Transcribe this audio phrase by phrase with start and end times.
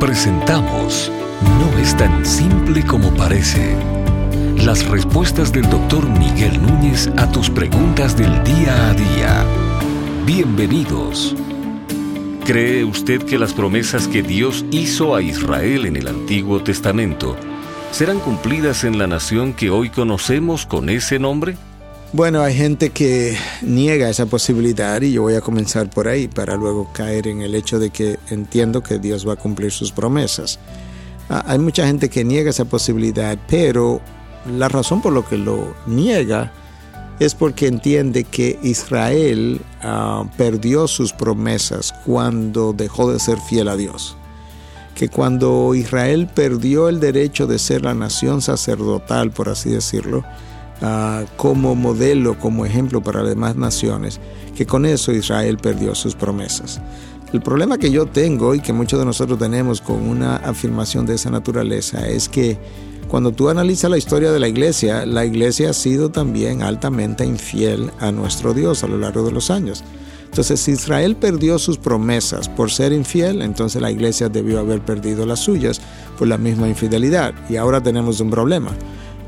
[0.00, 1.10] Presentamos
[1.58, 3.74] No es tan simple como parece.
[4.62, 9.44] Las respuestas del doctor Miguel Núñez a tus preguntas del día a día.
[10.26, 11.34] Bienvenidos.
[12.44, 17.34] ¿Cree usted que las promesas que Dios hizo a Israel en el Antiguo Testamento
[17.90, 21.56] serán cumplidas en la nación que hoy conocemos con ese nombre?
[22.16, 26.56] Bueno, hay gente que niega esa posibilidad y yo voy a comenzar por ahí para
[26.56, 30.58] luego caer en el hecho de que entiendo que Dios va a cumplir sus promesas.
[31.28, 34.00] Ah, hay mucha gente que niega esa posibilidad, pero
[34.50, 36.54] la razón por lo que lo niega
[37.20, 43.76] es porque entiende que Israel ah, perdió sus promesas cuando dejó de ser fiel a
[43.76, 44.16] Dios.
[44.94, 50.24] Que cuando Israel perdió el derecho de ser la nación sacerdotal, por así decirlo,
[50.82, 54.20] Ah, como modelo, como ejemplo para las demás naciones,
[54.54, 56.82] que con eso Israel perdió sus promesas.
[57.32, 61.14] El problema que yo tengo y que muchos de nosotros tenemos con una afirmación de
[61.14, 62.58] esa naturaleza es que
[63.08, 67.90] cuando tú analizas la historia de la iglesia, la iglesia ha sido también altamente infiel
[67.98, 69.82] a nuestro Dios a lo largo de los años.
[70.24, 75.24] Entonces, si Israel perdió sus promesas por ser infiel, entonces la iglesia debió haber perdido
[75.24, 75.80] las suyas
[76.18, 77.32] por la misma infidelidad.
[77.48, 78.72] Y ahora tenemos un problema.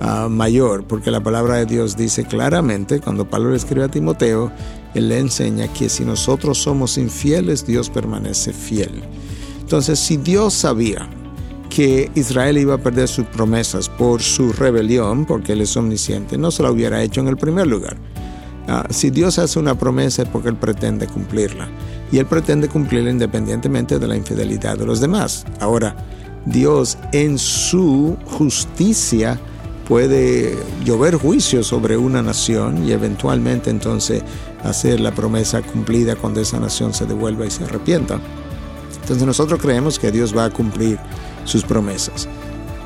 [0.00, 4.52] Ah, mayor, porque la palabra de Dios dice claramente, cuando Pablo le escribe a Timoteo,
[4.94, 9.02] él le enseña que si nosotros somos infieles, Dios permanece fiel.
[9.60, 11.08] Entonces, si Dios sabía
[11.68, 16.50] que Israel iba a perder sus promesas por su rebelión, porque Él es omnisciente, no
[16.50, 17.96] se lo hubiera hecho en el primer lugar.
[18.68, 21.68] Ah, si Dios hace una promesa es porque Él pretende cumplirla.
[22.10, 25.44] Y Él pretende cumplirla independientemente de la infidelidad de los demás.
[25.60, 25.96] Ahora,
[26.46, 29.38] Dios en su justicia
[29.86, 34.22] puede llover juicio sobre una nación y eventualmente entonces
[34.64, 38.18] hacer la promesa cumplida cuando esa nación se devuelva y se arrepienta.
[39.00, 40.98] Entonces nosotros creemos que Dios va a cumplir
[41.44, 42.28] sus promesas.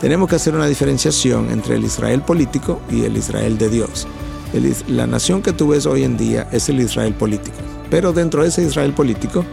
[0.00, 4.06] Tenemos que hacer una diferenciación entre el Israel político y el Israel de Dios.
[4.86, 7.56] la nación que tú ves hoy en día es el Israel político,
[7.90, 9.44] pero dentro de ese Israel político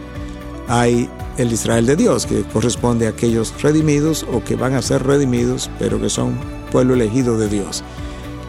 [0.68, 1.08] hay
[1.38, 5.70] el Israel de Dios, que corresponde a aquellos redimidos o que van a ser redimidos,
[5.78, 6.36] pero que son
[6.70, 7.82] pueblo elegido de Dios.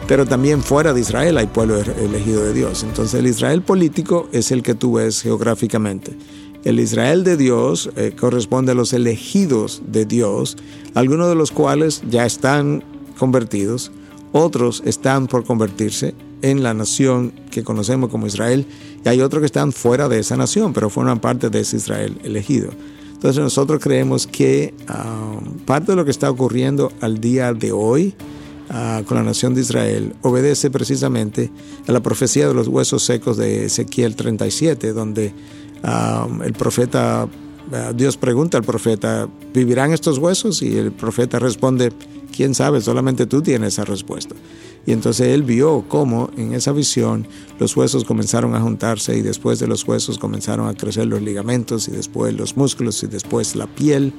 [0.06, 2.82] Pero también fuera de Israel hay pueblo elegido de Dios.
[2.82, 6.16] Entonces el Israel político es el que tú ves geográficamente.
[6.64, 10.56] El Israel de Dios eh, corresponde a los elegidos de Dios,
[10.94, 12.82] algunos de los cuales ya están
[13.18, 13.92] convertidos,
[14.32, 18.66] otros están por convertirse en la nación que conocemos como Israel,
[19.04, 22.18] y hay otros que están fuera de esa nación, pero forman parte de ese Israel
[22.24, 22.70] elegido.
[23.24, 28.14] Entonces nosotros creemos que ah, parte de lo que está ocurriendo al día de hoy
[28.68, 31.50] ah, con la nación de Israel obedece precisamente
[31.88, 35.32] a la profecía de los huesos secos de Ezequiel 37, donde
[35.82, 37.26] ah, el profeta,
[37.94, 40.60] Dios pregunta al profeta, ¿vivirán estos huesos?
[40.60, 41.92] Y el profeta responde,
[42.30, 44.34] quién sabe, solamente tú tienes esa respuesta.
[44.86, 47.26] Y entonces él vio cómo en esa visión
[47.58, 51.88] los huesos comenzaron a juntarse y después de los huesos comenzaron a crecer los ligamentos
[51.88, 54.12] y después los músculos y después la piel.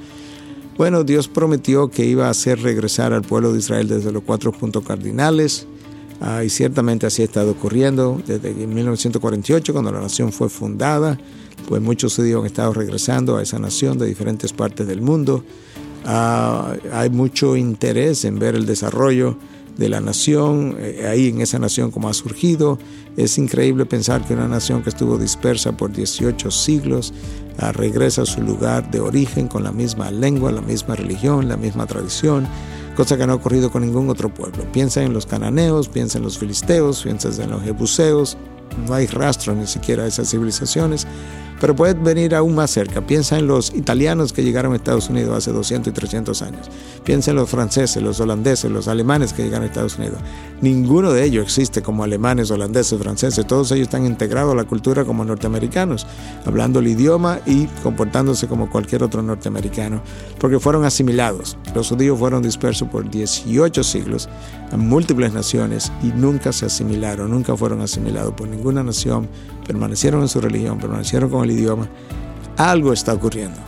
[0.76, 4.52] Bueno, Dios prometió que iba a hacer regresar al pueblo de Israel desde los cuatro
[4.52, 5.66] puntos cardinales.
[6.20, 11.18] Ah, y ciertamente así ha estado ocurriendo desde 1948, cuando la nación fue fundada,
[11.68, 15.44] pues muchos judíos han estado regresando a esa nación de diferentes partes del mundo.
[16.04, 19.36] Ah, hay mucho interés en ver el desarrollo
[19.76, 22.78] de la nación, eh, ahí en esa nación como ha surgido.
[23.16, 27.12] Es increíble pensar que una nación que estuvo dispersa por 18 siglos
[27.58, 31.56] ah, regresa a su lugar de origen con la misma lengua, la misma religión, la
[31.56, 32.46] misma tradición,
[32.96, 34.64] cosa que no ha ocurrido con ningún otro pueblo.
[34.72, 38.36] Piensa en los cananeos, piensa en los filisteos, piensa en los jebuseos,
[38.86, 41.06] no hay rastro ni siquiera de esas civilizaciones.
[41.60, 43.00] Pero puede venir aún más cerca.
[43.00, 46.68] Piensa en los italianos que llegaron a Estados Unidos hace 200 y 300 años.
[47.04, 50.18] Piensa en los franceses, los holandeses, los alemanes que llegaron a Estados Unidos.
[50.60, 53.46] Ninguno de ellos existe como alemanes, holandeses, franceses.
[53.46, 56.06] Todos ellos están integrados a la cultura como norteamericanos,
[56.44, 60.02] hablando el idioma y comportándose como cualquier otro norteamericano,
[60.38, 61.56] porque fueron asimilados.
[61.74, 64.28] Los judíos fueron dispersos por 18 siglos
[64.72, 69.28] a múltiples naciones y nunca se asimilaron, nunca fueron asimilados por ninguna nación,
[69.66, 71.88] permanecieron en su religión, permanecieron con el idioma.
[72.56, 73.58] Algo está ocurriendo.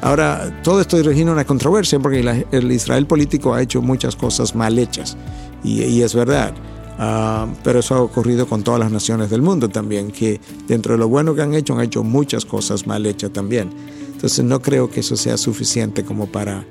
[0.00, 4.78] Ahora, todo esto origina una controversia porque el Israel político ha hecho muchas cosas mal
[4.78, 5.16] hechas
[5.62, 6.52] y, es verdad.
[6.98, 10.98] Ah, pero eso ha ocurrido con todas las naciones del mundo también, que dentro de
[10.98, 13.70] lo bueno que han hecho, han hecho muchas cosas mal hechas también.
[14.12, 16.64] Entonces no creo que eso sea suficiente como para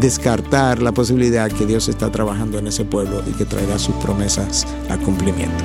[0.00, 4.66] descartar la posibilidad que Dios está trabajando en ese pueblo y que traerá sus promesas
[4.90, 5.64] a cumplimiento.